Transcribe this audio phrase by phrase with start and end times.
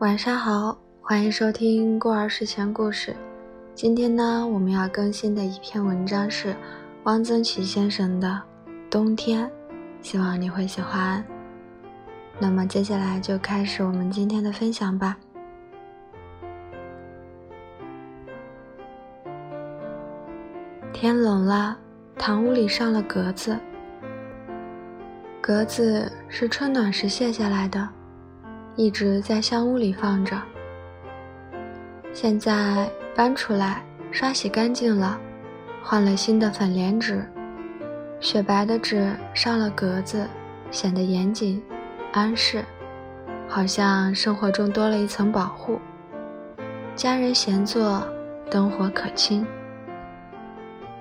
[0.00, 3.14] 晚上好，欢迎收听孤儿睡前故事。
[3.74, 6.56] 今天呢，我们要更新的一篇文章是
[7.02, 8.26] 汪曾祺先生的
[8.90, 9.46] 《冬天》，
[10.00, 11.22] 希望你会喜欢。
[12.38, 15.18] 那么接下来就开始我们今天的分享吧。
[20.94, 21.76] 天冷了，
[22.16, 23.54] 堂屋里上了格子。
[25.42, 27.86] 格子是春暖时卸下来的，
[28.80, 30.40] 一直在香屋里放着。
[32.14, 35.20] 现在搬出来，刷洗干净了，
[35.82, 37.22] 换了新的粉莲纸，
[38.20, 40.26] 雪白的纸上了格子，
[40.70, 41.62] 显得严谨、
[42.12, 42.64] 安适，
[43.46, 45.78] 好像生活中多了一层保护。
[46.96, 48.02] 家人闲坐，
[48.50, 49.46] 灯火可亲。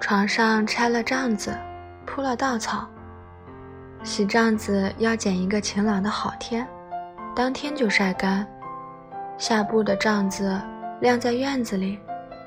[0.01, 1.57] 床上拆了帐子，
[2.05, 2.85] 铺了稻草。
[4.03, 6.67] 洗帐子要拣一个晴朗的好天，
[7.39, 8.45] 当天就晒干。
[9.37, 10.59] 下布的帐子
[10.99, 11.97] 晾在院子里，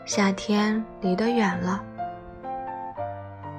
[0.05, 1.83] 夏天离得远了。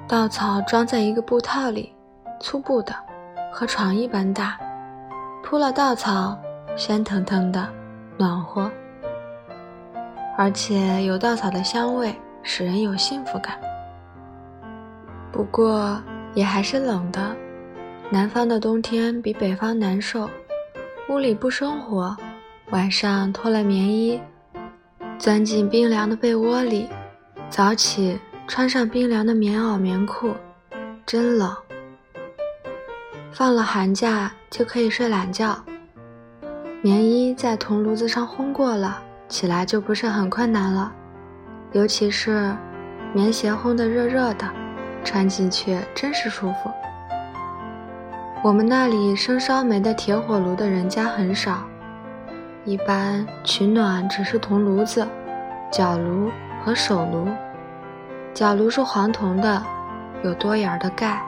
[0.06, 1.92] 稻草装在一个布套里，
[2.38, 2.94] 粗布的，
[3.52, 4.56] 和床一般大。
[5.42, 6.38] 铺了稻草，
[6.76, 7.68] 鲜腾腾的，
[8.16, 8.70] 暖和，
[10.38, 13.58] 而且有稻草的香味，使人有幸福感。
[15.32, 16.00] 不过
[16.32, 17.34] 也还是冷的，
[18.08, 20.30] 南方的冬天比北方难受。
[21.10, 22.16] 屋里不生火，
[22.70, 24.18] 晚上脱了棉衣，
[25.18, 26.88] 钻进冰凉的被窝里，
[27.50, 30.34] 早起穿上冰凉的棉袄棉裤，
[31.04, 31.54] 真冷。
[33.30, 35.62] 放了寒假就可以睡懒觉，
[36.80, 40.90] 棉衣在铜炉子上烘过了，起来就不是很困难了，
[41.72, 42.56] 尤其是
[43.12, 44.50] 棉鞋烘得热热的。
[45.04, 46.70] 穿进去真是舒服。
[48.44, 51.64] 我们那里生烧煤的铁火炉的人家很少，
[52.66, 55.08] 一般取暖只是铜炉子、
[55.72, 56.30] 角炉
[56.62, 57.26] 和手炉。
[58.34, 59.62] 角炉是黄铜的，
[60.22, 61.22] 有多眼的盖，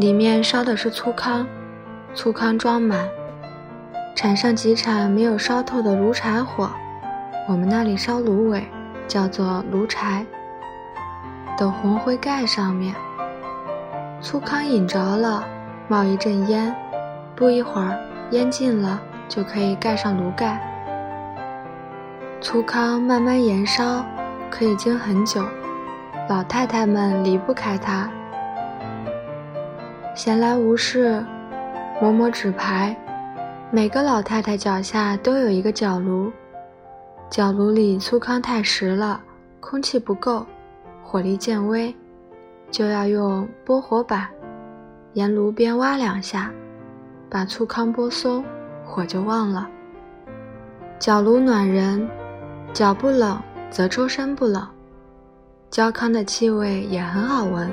[0.00, 1.46] 里面烧的是粗糠，
[2.12, 3.08] 粗糠装满。
[4.16, 6.68] 铲上几铲没有烧透的炉柴火，
[7.46, 8.64] 我们那里烧芦苇，
[9.06, 10.26] 叫做炉柴。
[11.56, 12.96] 等红灰盖上面，
[14.20, 15.44] 粗糠引着了，
[15.90, 16.72] 冒一阵烟，
[17.34, 17.98] 不一会儿
[18.30, 20.56] 烟尽了，就可以盖上炉盖。
[22.40, 24.06] 粗糠慢慢燃烧，
[24.48, 25.44] 可以经很久，
[26.28, 28.08] 老太太们离不开它。
[30.14, 31.24] 闲来无事，
[32.00, 32.96] 磨磨纸牌，
[33.72, 36.30] 每个老太太脚下都有一个角炉，
[37.28, 39.20] 角炉里粗糠太实了，
[39.58, 40.46] 空气不够。
[41.02, 41.92] 火力渐微，
[42.70, 44.28] 就要用拨火板
[45.14, 46.52] 沿炉边挖两下，
[47.28, 48.44] 把粗糠拨松，
[48.84, 49.68] 火就旺了。
[50.98, 52.08] 脚炉暖人，
[52.72, 53.40] 脚不冷
[53.70, 54.66] 则周身不冷。
[55.68, 57.68] 焦糠的气味也很好闻。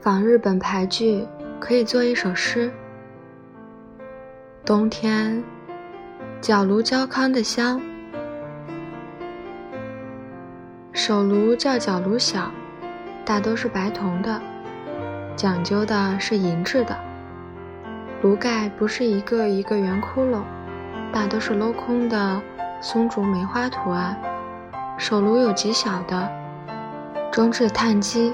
[0.00, 1.26] 仿日本牌剧，
[1.58, 2.70] 可以做一首诗：
[4.64, 5.42] 冬天，
[6.40, 7.80] 脚炉焦糠的香。
[10.92, 12.50] 手炉叫脚炉小，
[13.24, 14.40] 大都是白铜的，
[15.36, 16.96] 讲究的是银质的。
[18.22, 20.42] 炉盖不是一个一个圆窟窿，
[21.12, 22.40] 大都是镂空的
[22.80, 24.16] 松竹梅花图案。
[24.96, 26.30] 手炉有极小的，
[27.30, 28.32] 中置炭基，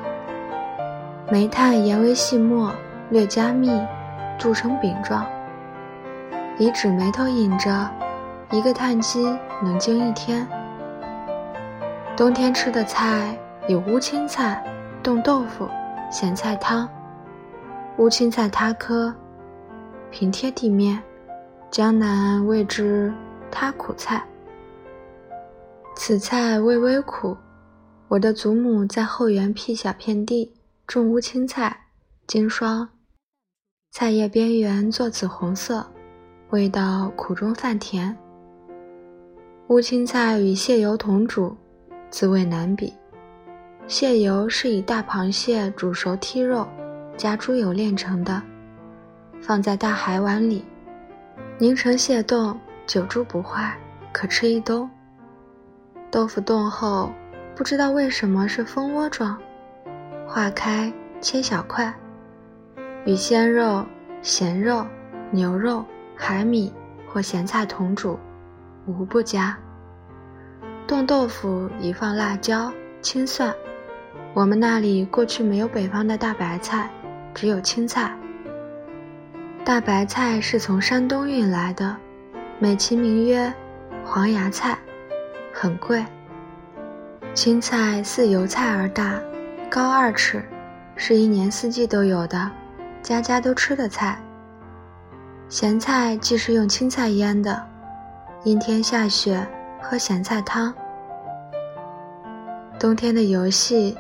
[1.30, 2.72] 煤炭研为细末，
[3.08, 3.70] 略加密，
[4.38, 5.26] 铸成饼状，
[6.58, 7.88] 以纸眉头引着，
[8.50, 9.24] 一个炭基
[9.62, 10.46] 能经一天。
[12.14, 13.34] 冬天吃的菜
[13.66, 14.62] 有乌青菜、
[15.02, 15.66] 冻豆腐、
[16.10, 16.88] 咸菜汤。
[17.98, 19.14] 乌青菜塌科，
[20.10, 21.00] 平贴地面，
[21.70, 23.12] 江南谓之
[23.50, 24.24] 塌苦菜。
[25.94, 27.36] 此菜味微苦，
[28.08, 30.52] 我的祖母在后园辟小片地，
[30.86, 31.76] 种乌青菜、
[32.26, 32.88] 经霜，
[33.92, 35.86] 菜叶边缘做紫红色，
[36.50, 38.16] 味道苦中泛甜。
[39.68, 41.56] 乌青菜与蟹油同煮。
[42.10, 42.92] 滋味难比。
[43.90, 46.64] 蟹油是以大螃蟹煮熟剔肉，
[47.16, 48.40] 加猪油炼成的，
[49.42, 50.64] 放在大海碗里，
[51.58, 52.56] 凝成蟹冻，
[52.86, 53.76] 久住不坏，
[54.12, 54.88] 可吃一冬。
[56.08, 57.10] 豆腐冻后，
[57.56, 59.36] 不知道为什么是蜂窝状，
[60.24, 61.92] 化开切小块，
[63.04, 63.84] 与鲜肉、
[64.22, 64.86] 咸肉、
[65.32, 65.84] 牛肉、
[66.14, 66.72] 海米
[67.08, 68.16] 或咸菜同煮，
[68.86, 69.58] 无不佳。
[70.86, 72.72] 冻豆腐宜放辣椒、
[73.02, 73.52] 青蒜。
[74.32, 76.88] 我们那里过去没有北方的大白菜，
[77.34, 78.12] 只有青菜。
[79.64, 81.96] 大白菜是从山东运来的，
[82.58, 83.52] 美其名曰
[84.04, 84.78] 黄芽菜，
[85.52, 86.04] 很贵。
[87.34, 89.20] 青菜似油菜而大，
[89.70, 90.42] 高二尺，
[90.96, 92.50] 是一年四季都有的，
[93.02, 94.18] 家家都吃的菜。
[95.48, 97.66] 咸菜既是用青菜腌的，
[98.44, 99.46] 阴天下雪
[99.80, 100.72] 喝咸菜汤。
[102.80, 103.94] 冬天的游戏，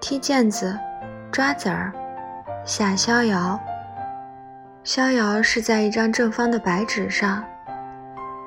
[0.00, 0.76] 踢毽子、
[1.30, 1.92] 抓子儿、
[2.64, 3.56] 下逍遥。
[4.82, 7.44] 逍遥是在一张正方的白纸上，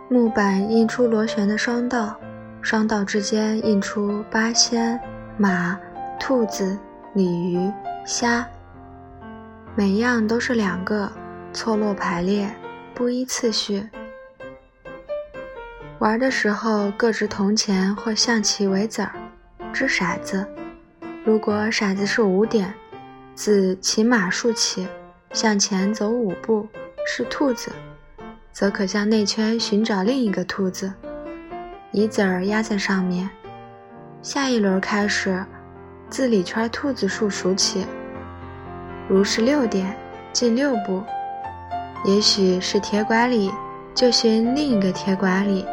[0.10, 2.20] 木板印出螺旋的双道，
[2.62, 5.00] 双道之间印出八仙、
[5.38, 5.80] 马、
[6.20, 6.78] 兔子、
[7.14, 7.72] 鲤鱼、
[8.04, 8.46] 虾，
[9.74, 11.10] 每样都是两个，
[11.54, 12.54] 错落排列，
[12.94, 13.88] 不依次序。
[16.00, 19.14] 玩的时候各执铜钱或象棋为子儿，
[19.72, 20.46] 掷骰子。
[21.24, 22.74] 如果骰子是五点，
[23.36, 24.88] 自骑马竖起。
[25.34, 26.68] 向前走五步
[27.08, 27.72] 是兔子，
[28.52, 30.92] 则可向内圈寻找另一个兔子，
[31.94, 33.30] 以子儿压在上面。
[34.22, 35.42] 下一轮开始，
[36.10, 37.86] 自里圈兔子数数起。
[39.08, 39.96] 如是六点，
[40.34, 41.02] 进六步，
[42.04, 43.50] 也许是铁拐李，
[43.96, 45.66] 就寻另一个铁拐李，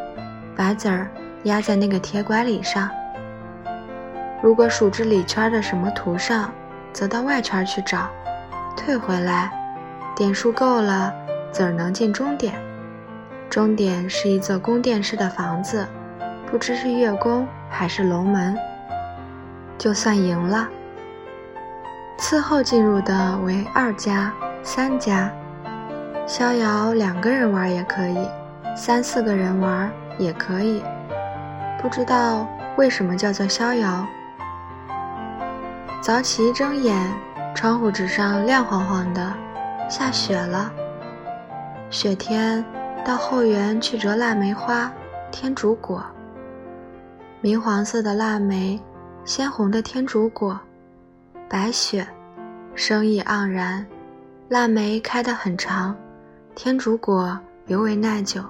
[0.55, 1.11] 把子儿
[1.43, 2.89] 压在那个铁拐李上。
[4.41, 6.53] 如果数至里圈的什么图上，
[6.93, 8.09] 则到外圈去找。
[8.77, 9.51] 退回来，
[10.15, 11.13] 点数够了，
[11.51, 12.55] 子儿能进终点。
[13.51, 15.87] 终点是一座宫殿式的房子，
[16.51, 18.57] 不知是月宫还是龙门。
[19.77, 20.69] 就算赢了。
[22.19, 24.33] 次后进入的为二家、
[24.63, 25.31] 三家。
[26.27, 28.29] 逍遥两个人玩也可以，
[28.77, 30.83] 三四个人玩也可以。
[31.81, 32.47] 不知道
[32.77, 34.07] 为什么叫做逍遥。
[36.09, 36.97] 早起一睁眼。
[37.55, 39.35] 窗户纸上亮晃晃的，
[39.91, 40.73] 下雪了。
[41.91, 42.65] 雪天
[43.05, 44.91] 到后园去折腊梅花、
[45.31, 46.03] 天竺果。
[47.43, 48.81] 明黄色的腊梅，
[49.27, 50.59] 鲜红的天竺果，
[51.47, 52.07] 白雪，
[52.75, 53.85] 生意盎然。
[54.49, 55.95] 腊梅开得很长，
[56.55, 58.43] 天竺果尤为耐久，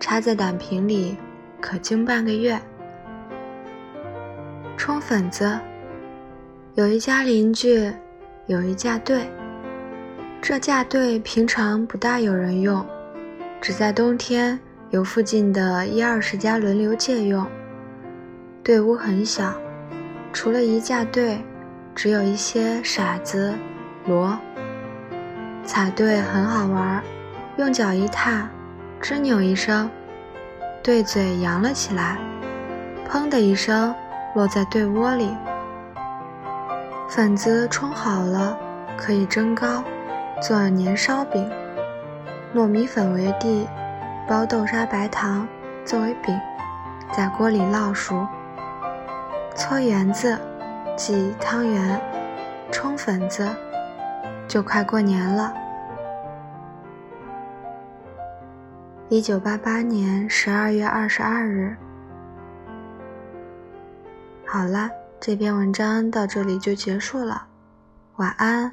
[0.00, 1.16] 插在胆瓶里
[1.60, 2.60] 可经半个月。
[4.76, 5.56] 冲粉子，
[6.74, 7.92] 有一家邻居。
[8.46, 9.30] 有一架队，
[10.40, 12.84] 这架队平常不大有人用，
[13.60, 14.58] 只在冬天
[14.90, 17.46] 由附近的一二十家轮流借用。
[18.64, 19.54] 队屋很小，
[20.32, 21.40] 除了一架队，
[21.94, 23.54] 只有一些骰子、
[24.06, 24.36] 锣。
[25.64, 27.02] 踩队很好玩，
[27.58, 28.50] 用脚一踏，
[29.00, 29.88] 吱扭一声，
[30.82, 32.18] 队嘴扬了起来，
[33.08, 33.94] 砰的一声
[34.34, 35.28] 落在队窝里。
[37.14, 38.56] 粉子冲好了，
[38.96, 39.84] 可以蒸糕，
[40.40, 41.46] 做年烧饼。
[42.54, 43.68] 糯米粉为地，
[44.26, 45.46] 包豆沙、白糖
[45.84, 46.34] 作为饼，
[47.14, 48.26] 在锅里烙熟。
[49.54, 50.38] 搓圆子，
[50.96, 52.00] 即汤圆，
[52.70, 53.46] 冲粉子，
[54.48, 55.52] 就快过年了。
[59.10, 61.76] 一九八八年十二月二十二日。
[64.46, 64.88] 好了。
[65.24, 67.46] 这篇文章到这里就结束了，
[68.16, 68.72] 晚安。